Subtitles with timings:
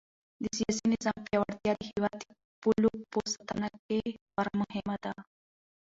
[0.41, 2.25] د سیاسي نظام پیاوړتیا د هېواد د
[2.61, 5.13] پولو په ساتنه کې خورا مهمه ده.